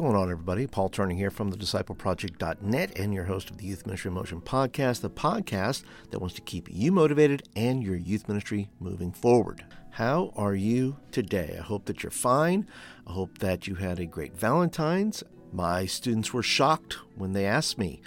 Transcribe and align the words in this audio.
going 0.00 0.16
on, 0.16 0.30
everybody? 0.30 0.66
Paul 0.66 0.88
Turner 0.88 1.14
here 1.14 1.30
from 1.30 1.50
the 1.50 1.58
discipleproject.net 1.58 2.98
and 2.98 3.12
your 3.12 3.24
host 3.24 3.50
of 3.50 3.58
the 3.58 3.66
Youth 3.66 3.84
Ministry 3.84 4.10
Motion 4.10 4.40
podcast, 4.40 5.02
the 5.02 5.10
podcast 5.10 5.82
that 6.10 6.20
wants 6.20 6.34
to 6.36 6.40
keep 6.40 6.68
you 6.70 6.90
motivated 6.90 7.42
and 7.54 7.82
your 7.82 7.96
youth 7.96 8.26
ministry 8.26 8.70
moving 8.78 9.12
forward. 9.12 9.62
How 9.90 10.32
are 10.36 10.54
you 10.54 10.96
today? 11.12 11.56
I 11.58 11.62
hope 11.62 11.84
that 11.84 12.02
you're 12.02 12.10
fine. 12.10 12.66
I 13.06 13.12
hope 13.12 13.36
that 13.38 13.66
you 13.66 13.74
had 13.74 13.98
a 13.98 14.06
great 14.06 14.34
Valentine's. 14.34 15.22
My 15.52 15.84
students 15.84 16.32
were 16.32 16.42
shocked 16.42 16.96
when 17.16 17.34
they 17.34 17.44
asked 17.44 17.76
me, 17.76 18.00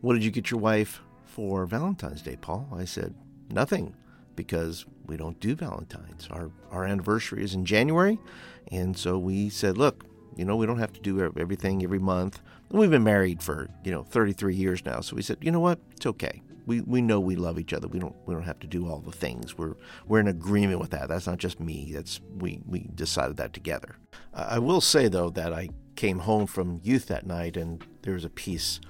What 0.00 0.14
did 0.14 0.22
you 0.22 0.30
get 0.30 0.52
your 0.52 0.60
wife 0.60 1.00
for 1.24 1.66
Valentine's 1.66 2.22
Day, 2.22 2.36
Paul? 2.40 2.68
I 2.72 2.84
said, 2.84 3.16
Nothing, 3.50 3.96
because 4.36 4.86
we 5.06 5.16
don't 5.16 5.40
do 5.40 5.56
Valentine's. 5.56 6.28
Our, 6.30 6.52
our 6.70 6.84
anniversary 6.84 7.42
is 7.42 7.52
in 7.52 7.64
January. 7.64 8.20
And 8.68 8.96
so 8.96 9.18
we 9.18 9.48
said, 9.48 9.76
Look, 9.76 10.04
you 10.36 10.44
know, 10.44 10.56
we 10.56 10.66
don't 10.66 10.78
have 10.78 10.92
to 10.92 11.00
do 11.00 11.20
everything 11.36 11.82
every 11.82 11.98
month. 11.98 12.40
we've 12.70 12.90
been 12.90 13.04
married 13.04 13.42
for, 13.42 13.68
you 13.84 13.92
know, 13.92 14.02
33 14.02 14.54
years 14.54 14.84
now. 14.84 15.00
So 15.00 15.16
we 15.16 15.22
said, 15.22 15.38
you 15.40 15.50
know 15.50 15.60
what? 15.60 15.78
It's 15.96 16.06
okay. 16.06 16.42
We, 16.64 16.80
we 16.80 17.02
know 17.02 17.18
we 17.20 17.36
love 17.36 17.58
each 17.58 17.72
other. 17.72 17.88
We 17.88 17.98
don't 17.98 18.14
we 18.24 18.34
don't 18.34 18.44
have 18.44 18.60
to 18.60 18.68
do 18.68 18.88
all 18.88 19.00
the 19.00 19.10
things. 19.10 19.58
We're 19.58 19.74
we're 20.06 20.20
in 20.20 20.28
agreement 20.28 20.78
with 20.78 20.90
that. 20.90 21.08
That's 21.08 21.26
not 21.26 21.38
just 21.38 21.58
me. 21.58 21.90
That's 21.92 22.20
we 22.38 22.60
we 22.66 22.88
decided 22.94 23.36
that 23.38 23.52
together. 23.52 23.96
I 24.32 24.60
will 24.60 24.80
say 24.80 25.08
though 25.08 25.28
that 25.30 25.52
I 25.52 25.70
came 25.96 26.20
home 26.20 26.46
from 26.46 26.80
youth 26.82 27.06
that 27.08 27.26
night 27.26 27.56
and 27.56 27.84
there 28.02 28.14
was 28.14 28.24
a 28.24 28.30
piece 28.30 28.80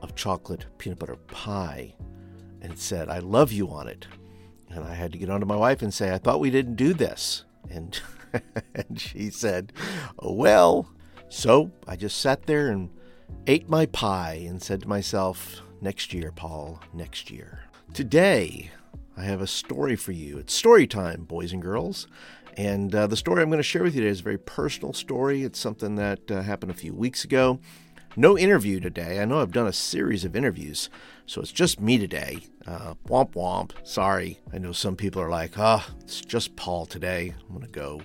of 0.00 0.14
chocolate 0.14 0.66
peanut 0.78 0.98
butter 0.98 1.16
pie 1.16 1.94
and 2.62 2.78
said 2.78 3.10
I 3.10 3.18
love 3.18 3.52
you 3.52 3.68
on 3.68 3.88
it. 3.88 4.06
And 4.70 4.84
I 4.84 4.94
had 4.94 5.12
to 5.12 5.18
get 5.18 5.30
on 5.30 5.40
to 5.40 5.46
my 5.46 5.56
wife 5.56 5.82
and 5.82 5.92
say 5.92 6.14
I 6.14 6.18
thought 6.18 6.40
we 6.40 6.50
didn't 6.50 6.76
do 6.76 6.94
this. 6.94 7.44
And 7.68 8.00
and 8.74 9.00
she 9.00 9.30
said, 9.30 9.72
oh, 10.18 10.32
Well, 10.32 10.88
so 11.28 11.70
I 11.86 11.96
just 11.96 12.20
sat 12.20 12.46
there 12.46 12.68
and 12.70 12.90
ate 13.46 13.68
my 13.68 13.86
pie 13.86 14.44
and 14.46 14.62
said 14.62 14.82
to 14.82 14.88
myself, 14.88 15.62
Next 15.80 16.12
year, 16.12 16.32
Paul, 16.32 16.80
next 16.92 17.30
year. 17.30 17.60
Today, 17.94 18.72
I 19.16 19.22
have 19.22 19.40
a 19.40 19.46
story 19.46 19.94
for 19.94 20.10
you. 20.10 20.38
It's 20.38 20.52
story 20.52 20.88
time, 20.88 21.22
boys 21.22 21.52
and 21.52 21.62
girls. 21.62 22.08
And 22.56 22.92
uh, 22.92 23.06
the 23.06 23.16
story 23.16 23.42
I'm 23.42 23.48
going 23.48 23.58
to 23.58 23.62
share 23.62 23.84
with 23.84 23.94
you 23.94 24.00
today 24.00 24.10
is 24.10 24.20
a 24.20 24.24
very 24.24 24.38
personal 24.38 24.92
story. 24.92 25.44
It's 25.44 25.60
something 25.60 25.94
that 25.94 26.28
uh, 26.30 26.42
happened 26.42 26.72
a 26.72 26.74
few 26.74 26.92
weeks 26.92 27.22
ago. 27.22 27.60
No 28.16 28.36
interview 28.36 28.80
today. 28.80 29.20
I 29.20 29.24
know 29.24 29.40
I've 29.40 29.52
done 29.52 29.68
a 29.68 29.72
series 29.72 30.24
of 30.24 30.34
interviews, 30.34 30.90
so 31.26 31.40
it's 31.40 31.52
just 31.52 31.80
me 31.80 31.98
today. 31.98 32.40
Uh, 32.66 32.94
womp 33.06 33.34
womp. 33.34 33.70
Sorry. 33.84 34.40
I 34.52 34.58
know 34.58 34.72
some 34.72 34.96
people 34.96 35.22
are 35.22 35.30
like, 35.30 35.56
ah, 35.56 35.86
oh, 35.88 35.94
it's 36.00 36.20
just 36.20 36.56
Paul 36.56 36.86
today. 36.86 37.34
I'm 37.40 37.54
going 37.54 37.62
to 37.62 37.68
go 37.68 38.00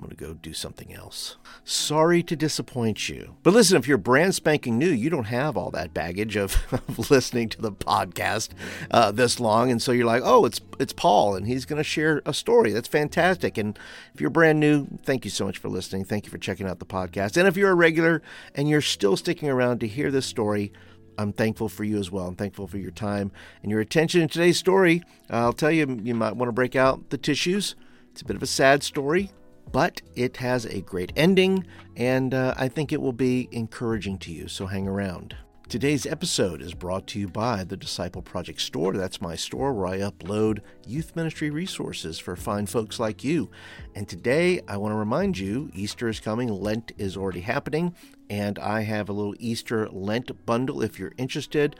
I'm 0.00 0.06
going 0.06 0.16
to 0.16 0.24
go 0.24 0.32
do 0.32 0.54
something 0.54 0.94
else. 0.94 1.36
Sorry 1.62 2.22
to 2.22 2.34
disappoint 2.34 3.10
you. 3.10 3.36
But 3.42 3.52
listen, 3.52 3.76
if 3.76 3.86
you're 3.86 3.98
brand 3.98 4.34
spanking 4.34 4.78
new, 4.78 4.88
you 4.88 5.10
don't 5.10 5.24
have 5.24 5.58
all 5.58 5.70
that 5.72 5.92
baggage 5.92 6.36
of, 6.36 6.56
of 6.72 7.10
listening 7.10 7.50
to 7.50 7.60
the 7.60 7.70
podcast 7.70 8.52
uh, 8.90 9.12
this 9.12 9.38
long. 9.38 9.70
And 9.70 9.82
so 9.82 9.92
you're 9.92 10.06
like, 10.06 10.22
oh, 10.24 10.46
it's, 10.46 10.58
it's 10.78 10.94
Paul, 10.94 11.36
and 11.36 11.46
he's 11.46 11.66
going 11.66 11.76
to 11.76 11.84
share 11.84 12.22
a 12.24 12.32
story. 12.32 12.72
That's 12.72 12.88
fantastic. 12.88 13.58
And 13.58 13.78
if 14.14 14.22
you're 14.22 14.30
brand 14.30 14.58
new, 14.58 14.86
thank 15.04 15.26
you 15.26 15.30
so 15.30 15.44
much 15.44 15.58
for 15.58 15.68
listening. 15.68 16.04
Thank 16.04 16.24
you 16.24 16.30
for 16.30 16.38
checking 16.38 16.66
out 16.66 16.78
the 16.78 16.86
podcast. 16.86 17.36
And 17.36 17.46
if 17.46 17.58
you're 17.58 17.72
a 17.72 17.74
regular 17.74 18.22
and 18.54 18.70
you're 18.70 18.80
still 18.80 19.18
sticking 19.18 19.50
around 19.50 19.80
to 19.80 19.86
hear 19.86 20.10
this 20.10 20.24
story, 20.24 20.72
I'm 21.18 21.34
thankful 21.34 21.68
for 21.68 21.84
you 21.84 21.98
as 21.98 22.10
well. 22.10 22.26
I'm 22.26 22.36
thankful 22.36 22.66
for 22.66 22.78
your 22.78 22.90
time 22.90 23.32
and 23.62 23.70
your 23.70 23.80
attention 23.80 24.22
in 24.22 24.28
today's 24.28 24.56
story. 24.56 25.02
I'll 25.28 25.52
tell 25.52 25.70
you, 25.70 26.00
you 26.02 26.14
might 26.14 26.36
want 26.36 26.48
to 26.48 26.54
break 26.54 26.74
out 26.74 27.10
the 27.10 27.18
tissues. 27.18 27.74
It's 28.12 28.22
a 28.22 28.24
bit 28.24 28.36
of 28.36 28.42
a 28.42 28.46
sad 28.46 28.82
story, 28.82 29.30
but 29.72 30.02
it 30.14 30.36
has 30.38 30.64
a 30.66 30.80
great 30.80 31.12
ending, 31.16 31.66
and 31.96 32.34
uh, 32.34 32.54
I 32.56 32.68
think 32.68 32.92
it 32.92 33.00
will 33.00 33.12
be 33.12 33.48
encouraging 33.52 34.18
to 34.18 34.32
you, 34.32 34.48
so 34.48 34.66
hang 34.66 34.88
around. 34.88 35.36
Today's 35.70 36.04
episode 36.04 36.62
is 36.62 36.74
brought 36.74 37.06
to 37.06 37.20
you 37.20 37.28
by 37.28 37.62
the 37.62 37.76
Disciple 37.76 38.22
Project 38.22 38.60
Store. 38.60 38.92
That's 38.92 39.20
my 39.20 39.36
store 39.36 39.72
where 39.72 39.86
I 39.86 39.98
upload 39.98 40.62
youth 40.84 41.14
ministry 41.14 41.48
resources 41.48 42.18
for 42.18 42.34
fine 42.34 42.66
folks 42.66 42.98
like 42.98 43.22
you. 43.22 43.52
And 43.94 44.08
today 44.08 44.62
I 44.66 44.78
want 44.78 44.90
to 44.90 44.96
remind 44.96 45.38
you 45.38 45.70
Easter 45.72 46.08
is 46.08 46.18
coming, 46.18 46.48
Lent 46.48 46.90
is 46.98 47.16
already 47.16 47.42
happening, 47.42 47.94
and 48.28 48.58
I 48.58 48.80
have 48.80 49.08
a 49.08 49.12
little 49.12 49.36
Easter 49.38 49.88
Lent 49.90 50.44
bundle 50.44 50.82
if 50.82 50.98
you're 50.98 51.14
interested. 51.16 51.76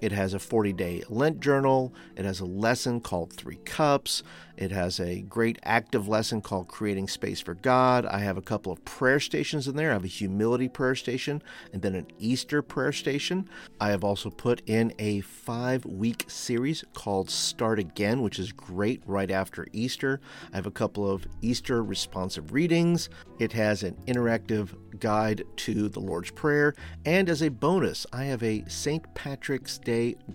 It 0.00 0.12
has 0.12 0.34
a 0.34 0.38
40 0.38 0.72
day 0.72 1.02
Lent 1.08 1.40
journal. 1.40 1.92
It 2.16 2.24
has 2.24 2.40
a 2.40 2.46
lesson 2.46 3.00
called 3.00 3.32
Three 3.32 3.58
Cups. 3.64 4.22
It 4.56 4.72
has 4.72 5.00
a 5.00 5.22
great 5.22 5.58
active 5.62 6.06
lesson 6.06 6.42
called 6.42 6.68
Creating 6.68 7.08
Space 7.08 7.40
for 7.40 7.54
God. 7.54 8.04
I 8.04 8.18
have 8.18 8.36
a 8.36 8.42
couple 8.42 8.70
of 8.70 8.84
prayer 8.84 9.18
stations 9.18 9.66
in 9.66 9.74
there. 9.76 9.90
I 9.90 9.94
have 9.94 10.04
a 10.04 10.08
humility 10.08 10.68
prayer 10.68 10.94
station 10.94 11.42
and 11.72 11.80
then 11.80 11.94
an 11.94 12.06
Easter 12.18 12.60
prayer 12.60 12.92
station. 12.92 13.48
I 13.80 13.88
have 13.88 14.04
also 14.04 14.28
put 14.28 14.60
in 14.66 14.92
a 14.98 15.20
five 15.20 15.84
week 15.86 16.26
series 16.28 16.84
called 16.92 17.30
Start 17.30 17.78
Again, 17.78 18.20
which 18.20 18.38
is 18.38 18.52
great 18.52 19.02
right 19.06 19.30
after 19.30 19.66
Easter. 19.72 20.20
I 20.52 20.56
have 20.56 20.66
a 20.66 20.70
couple 20.70 21.10
of 21.10 21.26
Easter 21.40 21.82
responsive 21.82 22.52
readings. 22.52 23.08
It 23.38 23.52
has 23.52 23.82
an 23.82 23.96
interactive 24.06 24.74
guide 24.98 25.42
to 25.56 25.88
the 25.88 26.00
Lord's 26.00 26.30
Prayer. 26.30 26.74
And 27.06 27.30
as 27.30 27.42
a 27.42 27.48
bonus, 27.48 28.06
I 28.12 28.24
have 28.24 28.42
a 28.42 28.64
St. 28.68 29.02
Patrick's 29.14 29.78
Day 29.78 29.89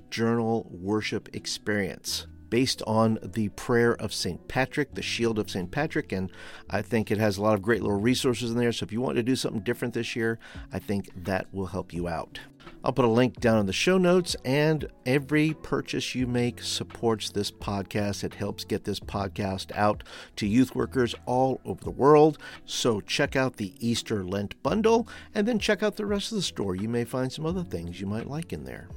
journal 0.10 0.68
worship 0.70 1.30
experience 1.34 2.28
based 2.50 2.82
on 2.86 3.20
the 3.22 3.50
prayer 3.50 3.96
of 3.96 4.14
St. 4.14 4.48
Patrick, 4.48 4.94
the 4.94 5.02
shield 5.02 5.40
of 5.40 5.50
St. 5.50 5.70
Patrick, 5.72 6.12
and 6.12 6.32
I 6.70 6.82
think 6.82 7.12
it 7.12 7.18
has 7.18 7.38
a 7.38 7.42
lot 7.42 7.56
of 7.56 7.62
great 7.62 7.82
little 7.82 8.00
resources 8.00 8.52
in 8.52 8.58
there. 8.58 8.72
So 8.72 8.86
if 8.86 8.92
you 8.92 9.02
want 9.02 9.16
to 9.18 9.24
do 9.24 9.36
something 9.36 9.62
different 9.62 9.94
this 9.94 10.16
year, 10.16 10.40
I 10.72 10.80
think 10.80 11.10
that 11.26 11.54
will 11.54 11.68
help 11.68 11.94
you 11.94 12.08
out. 12.08 12.40
I'll 12.84 12.94
put 12.94 13.06
a 13.06 13.10
link 13.10 13.40
down 13.40 13.60
in 13.60 13.66
the 13.66 13.74
show 13.74 13.98
notes, 13.98 14.36
and 14.46 14.88
every 15.06 15.54
purchase 15.54 16.14
you 16.14 16.28
make 16.28 16.62
supports 16.62 17.30
this 17.30 17.52
podcast. 17.52 18.24
It 18.24 18.36
helps 18.36 18.64
get 18.64 18.84
this 18.84 19.00
podcast 19.00 19.76
out 19.76 20.04
to 20.36 20.48
youth 20.48 20.76
workers 20.76 21.16
all 21.26 21.62
over 21.66 21.84
the 21.84 21.90
world. 21.90 22.38
So 22.66 23.02
check 23.02 23.36
out 23.36 23.58
the 23.58 23.74
Easter 23.80 24.24
Lent 24.24 24.62
bundle 24.62 25.08
and 25.34 25.48
then 25.48 25.60
check 25.60 25.82
out 25.82 25.96
the 25.96 26.06
rest 26.06 26.32
of 26.32 26.38
the 26.38 26.44
store. 26.44 26.76
You 26.76 26.88
may 26.88 27.06
find 27.06 27.32
some 27.32 27.46
other 27.46 27.64
things 27.64 28.00
you 28.00 28.08
might 28.08 28.30
like 28.30 28.54
in 28.54 28.66
there. 28.66 28.88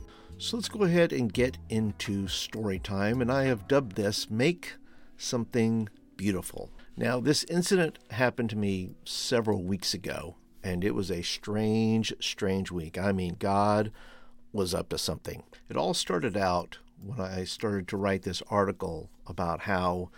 So 0.40 0.56
let's 0.56 0.68
go 0.68 0.84
ahead 0.84 1.12
and 1.12 1.32
get 1.32 1.58
into 1.68 2.28
story 2.28 2.78
time, 2.78 3.20
and 3.20 3.30
I 3.30 3.46
have 3.46 3.66
dubbed 3.66 3.96
this 3.96 4.30
Make 4.30 4.76
Something 5.16 5.88
Beautiful. 6.16 6.70
Now, 6.96 7.18
this 7.18 7.42
incident 7.44 7.98
happened 8.12 8.48
to 8.50 8.56
me 8.56 8.90
several 9.04 9.64
weeks 9.64 9.94
ago, 9.94 10.36
and 10.62 10.84
it 10.84 10.94
was 10.94 11.10
a 11.10 11.22
strange, 11.22 12.14
strange 12.20 12.70
week. 12.70 12.96
I 12.96 13.10
mean, 13.10 13.34
God 13.40 13.90
was 14.52 14.74
up 14.74 14.90
to 14.90 14.98
something. 14.98 15.42
It 15.68 15.76
all 15.76 15.92
started 15.92 16.36
out 16.36 16.78
when 17.04 17.20
I 17.20 17.42
started 17.42 17.88
to 17.88 17.96
write 17.96 18.22
this 18.22 18.42
article 18.48 19.10
about 19.26 19.62
how 19.62 20.10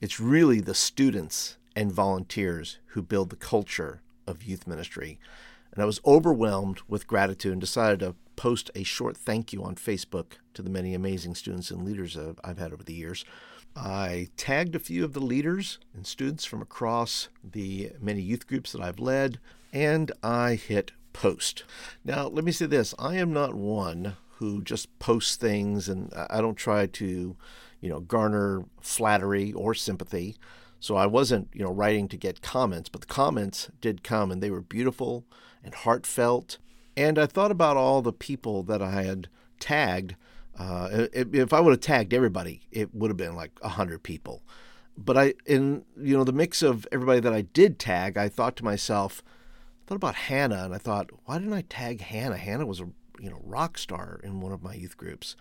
it's 0.00 0.18
really 0.18 0.62
the 0.62 0.74
students 0.74 1.58
and 1.76 1.92
volunteers 1.92 2.78
who 2.88 3.02
build 3.02 3.28
the 3.28 3.36
culture 3.36 4.00
of 4.26 4.42
youth 4.42 4.66
ministry. 4.66 5.18
And 5.72 5.82
I 5.82 5.86
was 5.86 6.00
overwhelmed 6.04 6.80
with 6.88 7.06
gratitude 7.06 7.52
and 7.52 7.60
decided 7.60 8.00
to 8.00 8.16
post 8.36 8.70
a 8.74 8.82
short 8.82 9.16
thank 9.16 9.52
you 9.52 9.62
on 9.62 9.74
Facebook 9.74 10.38
to 10.54 10.62
the 10.62 10.70
many 10.70 10.94
amazing 10.94 11.34
students 11.34 11.70
and 11.70 11.84
leaders 11.84 12.16
I've 12.42 12.58
had 12.58 12.72
over 12.72 12.82
the 12.82 12.94
years. 12.94 13.24
I 13.76 14.28
tagged 14.36 14.74
a 14.74 14.80
few 14.80 15.04
of 15.04 15.12
the 15.12 15.20
leaders 15.20 15.78
and 15.94 16.06
students 16.06 16.44
from 16.44 16.60
across 16.60 17.28
the 17.44 17.92
many 18.00 18.20
youth 18.20 18.46
groups 18.46 18.72
that 18.72 18.80
I've 18.80 18.98
led, 18.98 19.38
and 19.72 20.10
I 20.22 20.54
hit 20.54 20.92
post. 21.12 21.64
Now, 22.04 22.26
let 22.26 22.44
me 22.44 22.52
say 22.52 22.66
this 22.66 22.94
I 22.98 23.16
am 23.16 23.32
not 23.32 23.54
one 23.54 24.16
who 24.38 24.62
just 24.62 24.98
posts 24.98 25.36
things, 25.36 25.88
and 25.88 26.12
I 26.30 26.40
don't 26.40 26.56
try 26.56 26.86
to, 26.86 27.36
you 27.80 27.88
know, 27.88 28.00
garner 28.00 28.64
flattery 28.80 29.52
or 29.52 29.74
sympathy. 29.74 30.36
So 30.80 30.96
I 30.96 31.06
wasn't, 31.06 31.48
you 31.52 31.62
know, 31.62 31.70
writing 31.70 32.08
to 32.08 32.16
get 32.16 32.40
comments, 32.40 32.88
but 32.88 33.02
the 33.02 33.06
comments 33.06 33.68
did 33.82 34.02
come, 34.02 34.32
and 34.32 34.42
they 34.42 34.50
were 34.50 34.62
beautiful 34.62 35.26
and 35.64 35.74
heartfelt 35.74 36.58
and 36.96 37.18
I 37.18 37.26
thought 37.26 37.50
about 37.50 37.76
all 37.76 38.02
the 38.02 38.12
people 38.12 38.62
that 38.64 38.82
I 38.82 39.02
had 39.02 39.28
tagged. 39.58 40.16
Uh, 40.58 41.06
if 41.12 41.52
I 41.52 41.60
would 41.60 41.70
have 41.70 41.80
tagged 41.80 42.12
everybody, 42.12 42.62
it 42.70 42.94
would 42.94 43.10
have 43.10 43.16
been 43.16 43.34
like 43.34 43.52
a 43.62 43.70
hundred 43.70 44.02
people. 44.02 44.42
But 44.98 45.16
I, 45.16 45.34
in 45.46 45.84
you 45.96 46.16
know, 46.16 46.24
the 46.24 46.32
mix 46.32 46.62
of 46.62 46.86
everybody 46.92 47.20
that 47.20 47.32
I 47.32 47.42
did 47.42 47.78
tag, 47.78 48.18
I 48.18 48.28
thought 48.28 48.56
to 48.56 48.64
myself, 48.64 49.22
I 49.26 49.88
thought 49.88 49.94
about 49.94 50.14
Hannah, 50.14 50.64
and 50.64 50.74
I 50.74 50.78
thought, 50.78 51.08
why 51.24 51.38
didn't 51.38 51.54
I 51.54 51.62
tag 51.62 52.00
Hannah? 52.02 52.36
Hannah 52.36 52.66
was 52.66 52.80
a 52.80 52.88
you 53.18 53.30
know 53.30 53.40
rock 53.42 53.78
star 53.78 54.20
in 54.22 54.40
one 54.40 54.52
of 54.52 54.62
my 54.62 54.74
youth 54.74 54.96
groups, 54.96 55.36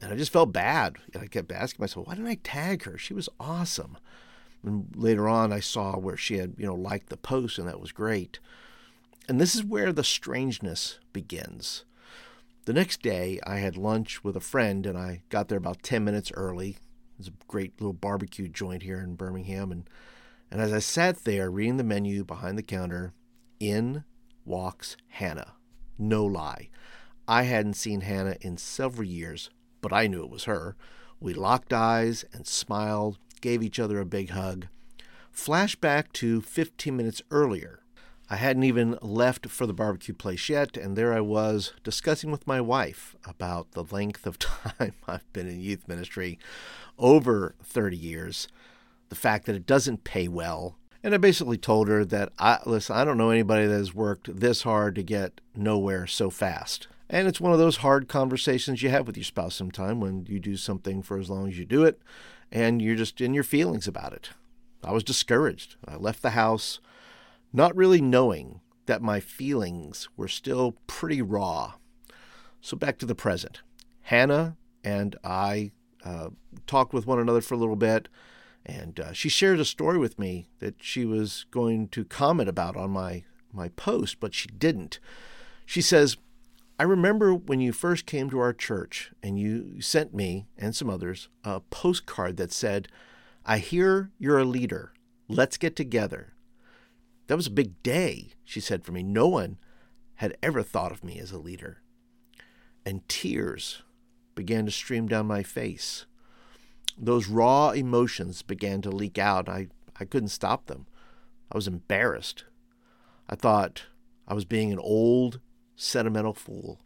and 0.00 0.12
I 0.12 0.16
just 0.16 0.32
felt 0.32 0.52
bad. 0.52 0.96
And 1.14 1.22
I 1.22 1.26
kept 1.26 1.52
asking 1.52 1.82
myself, 1.82 2.08
why 2.08 2.14
didn't 2.14 2.30
I 2.30 2.38
tag 2.42 2.84
her? 2.84 2.98
She 2.98 3.14
was 3.14 3.28
awesome. 3.38 3.98
And 4.64 4.88
later 4.96 5.28
on, 5.28 5.52
I 5.52 5.60
saw 5.60 5.96
where 5.96 6.16
she 6.16 6.38
had 6.38 6.54
you 6.58 6.66
know 6.66 6.74
liked 6.74 7.10
the 7.10 7.16
post, 7.16 7.58
and 7.58 7.68
that 7.68 7.80
was 7.80 7.92
great. 7.92 8.40
And 9.28 9.40
this 9.40 9.54
is 9.54 9.64
where 9.64 9.92
the 9.92 10.04
strangeness 10.04 10.98
begins. 11.12 11.84
The 12.64 12.72
next 12.72 13.02
day, 13.02 13.40
I 13.46 13.58
had 13.58 13.76
lunch 13.76 14.22
with 14.22 14.36
a 14.36 14.40
friend, 14.40 14.86
and 14.86 14.96
I 14.96 15.22
got 15.28 15.48
there 15.48 15.58
about 15.58 15.82
10 15.82 16.04
minutes 16.04 16.32
early. 16.32 16.76
There's 17.18 17.28
a 17.28 17.46
great 17.48 17.80
little 17.80 17.92
barbecue 17.92 18.48
joint 18.48 18.82
here 18.82 18.98
in 18.98 19.16
Birmingham. 19.16 19.72
And, 19.72 19.88
and 20.50 20.60
as 20.60 20.72
I 20.72 20.78
sat 20.78 21.24
there 21.24 21.50
reading 21.50 21.76
the 21.76 21.84
menu 21.84 22.24
behind 22.24 22.56
the 22.56 22.62
counter, 22.62 23.12
in 23.58 24.04
walks 24.44 24.96
Hannah. 25.08 25.54
No 25.98 26.24
lie. 26.24 26.68
I 27.28 27.44
hadn't 27.44 27.74
seen 27.74 28.00
Hannah 28.00 28.36
in 28.40 28.56
several 28.56 29.06
years, 29.06 29.50
but 29.80 29.92
I 29.92 30.06
knew 30.08 30.24
it 30.24 30.30
was 30.30 30.44
her. 30.44 30.76
We 31.20 31.34
locked 31.34 31.72
eyes 31.72 32.24
and 32.32 32.46
smiled, 32.46 33.18
gave 33.40 33.62
each 33.62 33.78
other 33.78 34.00
a 34.00 34.04
big 34.04 34.30
hug. 34.30 34.66
Flashback 35.32 36.12
to 36.14 36.40
15 36.40 36.96
minutes 36.96 37.22
earlier. 37.30 37.81
I 38.32 38.36
hadn't 38.36 38.64
even 38.64 38.96
left 39.02 39.50
for 39.50 39.66
the 39.66 39.74
barbecue 39.74 40.14
place 40.14 40.48
yet, 40.48 40.78
and 40.78 40.96
there 40.96 41.12
I 41.12 41.20
was 41.20 41.74
discussing 41.84 42.30
with 42.30 42.46
my 42.46 42.62
wife 42.62 43.14
about 43.26 43.72
the 43.72 43.84
length 43.84 44.26
of 44.26 44.38
time 44.38 44.94
I've 45.06 45.30
been 45.34 45.46
in 45.46 45.60
youth 45.60 45.86
ministry 45.86 46.38
over 46.98 47.54
30 47.62 47.94
years, 47.94 48.48
the 49.10 49.16
fact 49.16 49.44
that 49.44 49.54
it 49.54 49.66
doesn't 49.66 50.04
pay 50.04 50.28
well. 50.28 50.78
And 51.02 51.14
I 51.14 51.18
basically 51.18 51.58
told 51.58 51.88
her 51.88 52.06
that, 52.06 52.32
I, 52.38 52.60
listen, 52.64 52.96
I 52.96 53.04
don't 53.04 53.18
know 53.18 53.28
anybody 53.28 53.66
that 53.66 53.74
has 53.74 53.94
worked 53.94 54.34
this 54.34 54.62
hard 54.62 54.94
to 54.94 55.02
get 55.02 55.42
nowhere 55.54 56.06
so 56.06 56.30
fast. 56.30 56.88
And 57.10 57.28
it's 57.28 57.40
one 57.40 57.52
of 57.52 57.58
those 57.58 57.76
hard 57.78 58.08
conversations 58.08 58.82
you 58.82 58.88
have 58.88 59.06
with 59.06 59.18
your 59.18 59.24
spouse 59.24 59.56
sometime 59.56 60.00
when 60.00 60.24
you 60.26 60.40
do 60.40 60.56
something 60.56 61.02
for 61.02 61.18
as 61.18 61.28
long 61.28 61.48
as 61.48 61.58
you 61.58 61.66
do 61.66 61.84
it 61.84 62.00
and 62.50 62.80
you're 62.80 62.96
just 62.96 63.20
in 63.20 63.34
your 63.34 63.44
feelings 63.44 63.86
about 63.86 64.14
it. 64.14 64.30
I 64.82 64.92
was 64.92 65.04
discouraged. 65.04 65.76
I 65.86 65.96
left 65.96 66.22
the 66.22 66.30
house 66.30 66.80
not 67.52 67.76
really 67.76 68.00
knowing 68.00 68.60
that 68.86 69.02
my 69.02 69.20
feelings 69.20 70.08
were 70.16 70.28
still 70.28 70.76
pretty 70.86 71.22
raw. 71.22 71.74
So 72.60 72.76
back 72.76 72.98
to 72.98 73.06
the 73.06 73.14
present. 73.14 73.62
Hannah 74.02 74.56
and 74.84 75.16
I 75.22 75.72
uh, 76.04 76.30
talked 76.66 76.92
with 76.92 77.06
one 77.06 77.18
another 77.18 77.40
for 77.40 77.54
a 77.54 77.58
little 77.58 77.76
bit, 77.76 78.08
and 78.64 78.98
uh, 78.98 79.12
she 79.12 79.28
shared 79.28 79.60
a 79.60 79.64
story 79.64 79.98
with 79.98 80.18
me 80.18 80.48
that 80.60 80.76
she 80.80 81.04
was 81.04 81.46
going 81.50 81.88
to 81.88 82.04
comment 82.04 82.48
about 82.48 82.76
on 82.76 82.90
my, 82.90 83.24
my 83.52 83.68
post, 83.70 84.18
but 84.20 84.34
she 84.34 84.48
didn't. 84.48 84.98
She 85.66 85.80
says, 85.80 86.16
I 86.78 86.84
remember 86.84 87.34
when 87.34 87.60
you 87.60 87.72
first 87.72 88.06
came 88.06 88.30
to 88.30 88.40
our 88.40 88.52
church 88.52 89.12
and 89.22 89.38
you 89.38 89.80
sent 89.80 90.14
me 90.14 90.46
and 90.58 90.74
some 90.74 90.90
others 90.90 91.28
a 91.44 91.60
postcard 91.60 92.36
that 92.38 92.52
said, 92.52 92.88
I 93.44 93.58
hear 93.58 94.10
you're 94.18 94.38
a 94.38 94.44
leader. 94.44 94.92
Let's 95.28 95.56
get 95.56 95.76
together. 95.76 96.31
That 97.26 97.36
was 97.36 97.46
a 97.46 97.50
big 97.50 97.82
day, 97.82 98.30
she 98.44 98.60
said 98.60 98.84
for 98.84 98.92
me. 98.92 99.02
No 99.02 99.28
one 99.28 99.58
had 100.16 100.36
ever 100.42 100.62
thought 100.62 100.92
of 100.92 101.04
me 101.04 101.18
as 101.18 101.32
a 101.32 101.38
leader. 101.38 101.82
And 102.84 103.08
tears 103.08 103.82
began 104.34 104.66
to 104.66 104.72
stream 104.72 105.08
down 105.08 105.26
my 105.26 105.42
face. 105.42 106.06
Those 106.98 107.28
raw 107.28 107.70
emotions 107.70 108.42
began 108.42 108.82
to 108.82 108.90
leak 108.90 109.18
out. 109.18 109.48
I, 109.48 109.68
I 109.98 110.04
couldn't 110.04 110.28
stop 110.28 110.66
them. 110.66 110.86
I 111.50 111.56
was 111.56 111.66
embarrassed. 111.66 112.44
I 113.28 113.34
thought 113.34 113.84
I 114.26 114.34
was 114.34 114.44
being 114.44 114.72
an 114.72 114.78
old, 114.78 115.40
sentimental 115.76 116.34
fool. 116.34 116.80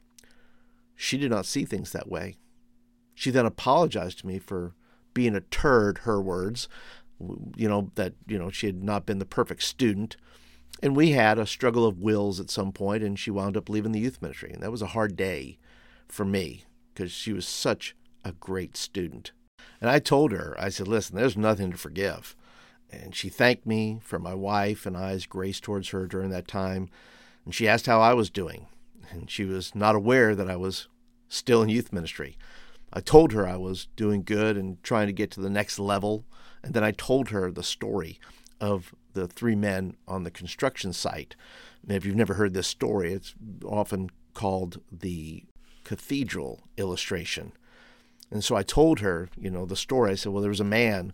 She 0.95 1.19
did 1.19 1.31
not 1.31 1.47
see 1.47 1.65
things 1.65 1.93
that 1.93 2.09
way. 2.09 2.37
She 3.15 3.31
then 3.31 3.47
apologized 3.47 4.21
to 4.21 4.27
me 4.27 4.39
for 4.39 4.75
being 5.15 5.35
a 5.35 5.41
turd, 5.41 5.99
her 5.99 6.21
words, 6.21 6.69
you 7.57 7.69
know, 7.69 7.91
that, 7.95 8.15
you 8.27 8.39
know, 8.39 8.51
she 8.51 8.67
had 8.67 8.83
not 8.83 9.07
been 9.07 9.19
the 9.19 9.25
perfect 9.25 9.63
student. 9.63 10.17
And 10.83 10.95
we 10.95 11.13
had 11.13 11.39
a 11.39 11.47
struggle 11.47 11.87
of 11.87 12.01
wills 12.01 12.39
at 12.39 12.51
some 12.51 12.73
point, 12.73 13.03
and 13.03 13.19
she 13.19 13.31
wound 13.31 13.57
up 13.57 13.69
leaving 13.69 13.93
the 13.93 14.01
youth 14.01 14.21
ministry. 14.21 14.51
And 14.53 14.63
that 14.63 14.71
was 14.71 14.83
a 14.83 14.89
hard 14.89 15.17
day 15.17 15.59
for 16.09 16.25
me 16.25 16.65
because 16.93 17.11
she 17.13 17.33
was 17.33 17.47
such 17.47 17.97
a 18.25 18.33
great 18.33 18.77
student. 18.77 19.33
And 19.81 19.89
I 19.91 19.99
told 19.99 20.33
her, 20.33 20.55
I 20.59 20.69
said, 20.69 20.89
listen, 20.89 21.17
there's 21.17 21.37
nothing 21.37 21.71
to 21.71 21.79
forgive. 21.79 22.37
And 22.91 23.15
she 23.15 23.29
thanked 23.29 23.67
me 23.67 24.01
for 24.03 24.19
my 24.19 24.35
wife 24.35 24.87
and 24.87 24.97
I's 24.97 25.27
grace 25.27 25.61
towards 25.61 25.91
her 25.91 26.07
during 26.07 26.31
that 26.31 26.49
time. 26.49 26.89
And 27.45 27.55
she 27.55 27.69
asked 27.69 27.87
how 27.87 28.01
I 28.01 28.15
was 28.15 28.31
doing. 28.31 28.67
And 29.11 29.31
she 29.31 29.45
was 29.45 29.75
not 29.75 29.95
aware 29.95 30.35
that 30.35 30.51
I 30.51 30.57
was 30.57 30.89
still 31.29 31.63
in 31.63 31.69
youth 31.69 31.93
ministry. 31.93 32.37
I 32.93 33.01
told 33.01 33.33
her 33.33 33.47
I 33.47 33.57
was 33.57 33.89
doing 33.97 34.23
good 34.23 34.57
and 34.57 34.83
trying 34.83 35.07
to 35.07 35.13
get 35.13 35.31
to 35.33 35.41
the 35.41 35.51
next 35.51 35.79
level. 35.79 36.25
And 36.67 36.75
then 36.75 36.83
I 36.83 36.91
told 36.91 37.29
her 37.29 37.53
the 37.53 37.63
story 37.63 38.19
of 38.61 38.93
the 39.13 39.29
three 39.29 39.55
men 39.55 39.97
on 40.09 40.25
the 40.25 40.33
construction 40.33 40.93
site. 40.93 41.37
And 41.83 41.97
if 41.97 42.05
you've 42.05 42.17
never 42.17 42.35
heard 42.35 42.55
this 42.55 42.67
story, 42.67 43.13
it's 43.13 43.35
often 43.65 44.11
called 44.35 44.81
the 44.91 45.45
cathedral 45.85 46.65
illustration. 46.77 47.53
And 48.33 48.43
so 48.43 48.57
I 48.57 48.65
told 48.65 48.99
her, 48.99 49.29
you 49.39 49.49
know, 49.49 49.65
the 49.65 49.77
story. 49.77 50.11
I 50.11 50.15
said, 50.17 50.33
well, 50.33 50.43
there 50.43 50.51
was 50.51 50.61
a 50.61 50.65
man 50.65 51.13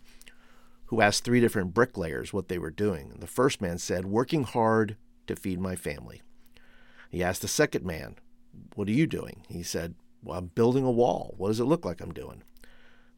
who 0.87 1.03
asked 1.03 1.23
three 1.25 1.41
different 1.41 1.75
bricklayers 1.75 2.33
what 2.33 2.49
they 2.49 2.59
were 2.59 2.71
doing. 2.71 3.11
And 3.13 3.21
the 3.21 3.27
first 3.27 3.61
man 3.61 3.77
said, 3.77 4.07
working 4.07 4.45
hard 4.45 4.97
to 5.27 5.37
feed 5.37 5.61
my 5.61 5.77
family. 5.77 6.23
He 7.11 7.23
asked 7.23 7.43
the 7.43 7.49
second 7.49 7.85
man, 7.85 8.17
what 8.75 8.89
are 8.89 8.93
you 8.93 9.07
doing? 9.07 9.43
He 9.49 9.63
said, 9.63 9.97
well, 10.23 10.39
I'm 10.39 10.47
building 10.47 10.85
a 10.85 10.91
wall. 10.91 11.35
What 11.37 11.49
does 11.49 11.61
it 11.61 11.65
look 11.65 11.85
like 11.85 12.01
I'm 12.01 12.15
doing? 12.15 12.43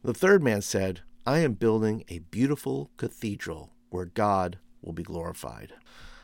The 0.03 0.13
third 0.13 0.43
man 0.43 0.61
said, 0.61 1.01
I 1.27 1.39
am 1.39 1.53
building 1.53 2.03
a 2.07 2.19
beautiful 2.19 2.91
cathedral 2.97 3.71
where 3.89 4.05
God 4.05 4.59
will 4.83 4.93
be 4.93 5.01
glorified. 5.01 5.73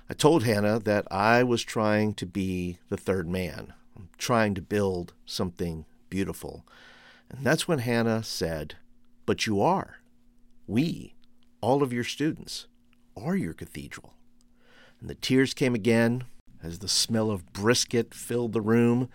I 0.07 0.13
told 0.13 0.44
Hannah 0.44 0.77
that 0.77 1.07
I 1.09 1.42
was 1.42 1.63
trying 1.63 2.13
to 2.15 2.27
be 2.27 2.77
the 2.89 2.98
third 2.98 3.27
man, 3.27 3.74
I'm 3.98 4.09
trying 4.19 4.53
to 4.56 4.62
build 4.62 5.13
something 5.25 5.86
beautiful. 6.12 6.68
And 7.31 7.44
that's 7.44 7.68
when 7.68 7.80
Hannah 7.80 8.21
said, 8.21 8.75
But 9.25 9.48
you 9.48 9.59
are. 9.59 10.01
We, 10.68 11.15
all 11.62 11.81
of 11.81 11.92
your 11.92 12.03
students, 12.03 12.68
are 13.18 13.36
your 13.36 13.53
cathedral. 13.53 14.13
And 15.00 15.09
the 15.09 15.15
tears 15.15 15.56
came 15.56 15.74
again 15.74 16.25
as 16.62 16.77
the 16.77 16.88
smell 16.88 17.31
of 17.31 17.53
brisket 17.53 18.13
filled 18.13 18.53
the 18.53 18.62
room 18.62 19.09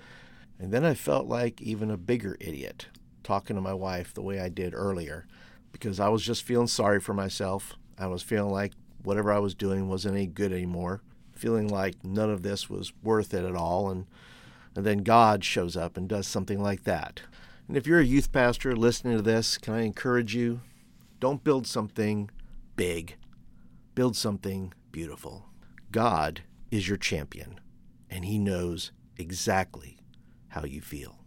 and 0.59 0.73
then 0.73 0.85
I 0.85 0.95
felt 0.95 1.27
like 1.27 1.61
even 1.61 1.91
a 1.91 1.97
bigger 1.97 2.37
idiot 2.41 2.87
talking 3.23 3.55
to 3.55 3.63
my 3.63 3.75
wife 3.75 4.13
the 4.13 4.23
way 4.23 4.41
I 4.41 4.49
did 4.49 4.75
earlier 4.75 5.27
because 5.81 6.01
I 6.01 6.09
was 6.09 6.23
just 6.23 6.43
feeling 6.43 6.67
sorry 6.67 7.01
for 7.01 7.13
myself. 7.13 7.75
I 7.99 8.07
was 8.07 8.23
feeling 8.23 8.53
like 8.53 8.73
whatever 9.03 9.33
I 9.33 9.39
was 9.39 9.55
doing 9.55 9.89
wasn't 9.89 10.17
any 10.17 10.27
good 10.27 10.53
anymore, 10.53 11.03
feeling 11.35 11.69
like 11.69 12.03
none 12.03 12.31
of 12.31 12.43
this 12.43 12.69
was 12.71 12.93
worth 13.03 13.35
it 13.35 13.45
at 13.45 13.55
all. 13.55 13.91
And, 13.91 14.07
and 14.75 14.85
then 14.85 14.99
God 14.99 15.45
shows 15.45 15.77
up 15.77 15.97
and 15.97 16.09
does 16.09 16.27
something 16.27 16.63
like 16.63 16.85
that. 16.85 17.23
And 17.69 17.77
if 17.77 17.87
you're 17.87 18.01
a 18.01 18.05
youth 18.05 18.33
pastor 18.33 18.75
listening 18.75 19.17
to 19.17 19.23
this, 19.23 19.59
can 19.59 19.75
I 19.75 19.83
encourage 19.83 20.35
you? 20.35 20.61
Don't 21.21 21.45
build 21.45 21.67
something 21.67 22.31
big, 22.77 23.17
build 23.95 24.17
something 24.17 24.73
beautiful. 24.93 25.47
God 25.91 26.43
is 26.71 26.89
your 26.89 26.97
champion, 26.99 27.61
and 28.11 28.25
He 28.25 28.39
knows 28.39 28.93
exactly 29.17 29.99
how 30.49 30.65
you 30.65 30.81
feel. 30.81 31.19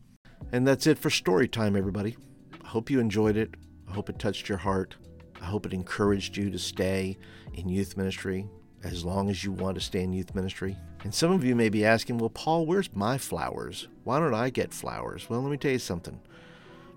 And 0.51 0.67
that's 0.67 0.87
it 0.87 0.97
for 0.97 1.09
story 1.09 1.47
time, 1.47 1.75
everybody. 1.75 2.15
I 2.63 2.67
hope 2.67 2.89
you 2.89 2.99
enjoyed 2.99 3.37
it. 3.37 3.55
I 3.89 3.93
hope 3.93 4.09
it 4.09 4.19
touched 4.19 4.47
your 4.47 4.59
heart. 4.59 4.95
I 5.41 5.45
hope 5.45 5.65
it 5.65 5.73
encouraged 5.73 6.37
you 6.37 6.49
to 6.51 6.59
stay 6.59 7.17
in 7.53 7.69
youth 7.69 7.97
ministry 7.97 8.47
as 8.83 9.03
long 9.03 9.29
as 9.29 9.43
you 9.43 9.51
want 9.51 9.75
to 9.75 9.81
stay 9.81 10.01
in 10.01 10.13
youth 10.13 10.35
ministry. 10.35 10.77
And 11.03 11.13
some 11.13 11.31
of 11.31 11.43
you 11.43 11.55
may 11.55 11.69
be 11.69 11.85
asking, 11.85 12.17
well, 12.17 12.29
Paul, 12.29 12.65
where's 12.65 12.93
my 12.93 13.17
flowers? 13.17 13.87
Why 14.03 14.19
don't 14.19 14.33
I 14.33 14.49
get 14.49 14.73
flowers? 14.73 15.29
Well, 15.29 15.41
let 15.41 15.51
me 15.51 15.57
tell 15.57 15.71
you 15.71 15.79
something. 15.79 16.19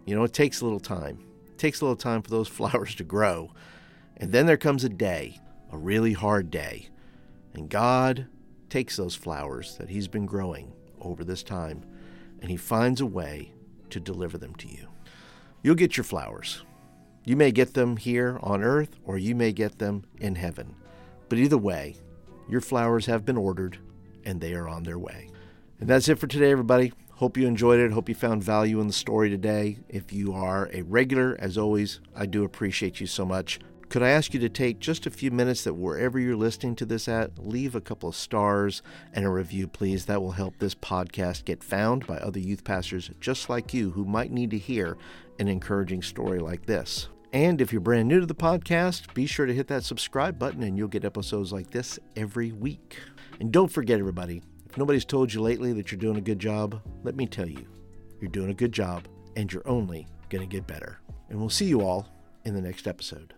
You 0.04 0.16
know, 0.16 0.24
it 0.24 0.32
takes 0.32 0.60
a 0.60 0.64
little 0.64 0.80
time. 0.80 1.18
It 1.46 1.58
takes 1.58 1.80
a 1.80 1.84
little 1.84 1.96
time 1.96 2.22
for 2.22 2.30
those 2.30 2.48
flowers 2.56 2.94
to 2.96 3.04
grow. 3.04 3.52
And 4.16 4.32
then 4.32 4.46
there 4.46 4.56
comes 4.56 4.84
a 4.84 4.88
day, 4.88 5.40
a 5.70 5.78
really 5.78 6.12
hard 6.12 6.50
day. 6.50 6.88
And 7.54 7.68
God 7.68 8.26
takes 8.68 8.96
those 8.96 9.14
flowers 9.14 9.76
that 9.76 9.88
He's 9.88 10.08
been 10.08 10.26
growing 10.26 10.72
over 11.00 11.24
this 11.24 11.42
time 11.42 11.84
and 12.40 12.50
He 12.50 12.56
finds 12.56 13.00
a 13.00 13.06
way 13.06 13.52
to 13.90 14.00
deliver 14.00 14.38
them 14.38 14.54
to 14.56 14.68
you. 14.68 14.88
You'll 15.62 15.74
get 15.74 15.96
your 15.96 16.04
flowers. 16.04 16.62
You 17.24 17.36
may 17.36 17.52
get 17.52 17.74
them 17.74 17.96
here 17.96 18.38
on 18.42 18.64
earth 18.64 18.96
or 19.04 19.16
you 19.16 19.34
may 19.34 19.52
get 19.52 19.78
them 19.78 20.04
in 20.18 20.34
heaven. 20.34 20.74
But 21.28 21.38
either 21.38 21.58
way, 21.58 21.96
your 22.48 22.60
flowers 22.60 23.06
have 23.06 23.24
been 23.24 23.36
ordered 23.36 23.78
and 24.24 24.40
they 24.40 24.54
are 24.54 24.68
on 24.68 24.82
their 24.82 24.98
way. 24.98 25.28
And 25.78 25.88
that's 25.88 26.08
it 26.08 26.18
for 26.18 26.26
today, 26.26 26.50
everybody. 26.50 26.92
Hope 27.12 27.36
you 27.36 27.46
enjoyed 27.46 27.78
it. 27.78 27.92
Hope 27.92 28.08
you 28.08 28.16
found 28.16 28.42
value 28.42 28.80
in 28.80 28.88
the 28.88 28.92
story 28.92 29.30
today. 29.30 29.78
If 29.88 30.12
you 30.12 30.32
are 30.32 30.68
a 30.72 30.82
regular, 30.82 31.36
as 31.38 31.56
always, 31.56 32.00
I 32.16 32.26
do 32.26 32.42
appreciate 32.42 33.00
you 33.00 33.06
so 33.06 33.24
much. 33.24 33.60
Could 33.88 34.02
I 34.02 34.08
ask 34.08 34.32
you 34.34 34.40
to 34.40 34.48
take 34.48 34.80
just 34.80 35.06
a 35.06 35.10
few 35.10 35.30
minutes 35.30 35.64
that 35.64 35.74
wherever 35.74 36.18
you're 36.18 36.34
listening 36.34 36.74
to 36.76 36.86
this 36.86 37.08
at, 37.08 37.38
leave 37.38 37.74
a 37.74 37.80
couple 37.80 38.08
of 38.08 38.16
stars 38.16 38.82
and 39.12 39.24
a 39.24 39.28
review, 39.28 39.68
please? 39.68 40.06
That 40.06 40.22
will 40.22 40.32
help 40.32 40.58
this 40.58 40.74
podcast 40.74 41.44
get 41.44 41.62
found 41.62 42.06
by 42.06 42.16
other 42.16 42.40
youth 42.40 42.64
pastors 42.64 43.10
just 43.20 43.48
like 43.48 43.74
you 43.74 43.90
who 43.90 44.04
might 44.04 44.32
need 44.32 44.50
to 44.50 44.58
hear 44.58 44.96
an 45.38 45.46
encouraging 45.46 46.02
story 46.02 46.38
like 46.38 46.66
this. 46.66 47.08
And 47.32 47.62
if 47.62 47.72
you're 47.72 47.80
brand 47.80 48.08
new 48.08 48.20
to 48.20 48.26
the 48.26 48.34
podcast, 48.34 49.14
be 49.14 49.24
sure 49.24 49.46
to 49.46 49.54
hit 49.54 49.66
that 49.68 49.84
subscribe 49.84 50.38
button 50.38 50.62
and 50.62 50.76
you'll 50.76 50.88
get 50.88 51.04
episodes 51.04 51.50
like 51.50 51.70
this 51.70 51.98
every 52.14 52.52
week. 52.52 52.98
And 53.40 53.50
don't 53.50 53.72
forget, 53.72 53.98
everybody, 53.98 54.42
if 54.68 54.76
nobody's 54.76 55.06
told 55.06 55.32
you 55.32 55.40
lately 55.40 55.72
that 55.72 55.90
you're 55.90 55.98
doing 55.98 56.18
a 56.18 56.22
good 56.22 56.38
job, 56.38 56.82
let 57.02 57.16
me 57.16 57.26
tell 57.26 57.48
you, 57.48 57.66
you're 58.20 58.30
doing 58.30 58.50
a 58.50 58.54
good 58.54 58.72
job 58.72 59.08
and 59.34 59.50
you're 59.50 59.66
only 59.66 60.06
going 60.28 60.46
to 60.46 60.56
get 60.56 60.66
better. 60.66 61.00
And 61.30 61.40
we'll 61.40 61.48
see 61.48 61.66
you 61.66 61.80
all 61.80 62.06
in 62.44 62.54
the 62.54 62.60
next 62.60 62.86
episode. 62.86 63.32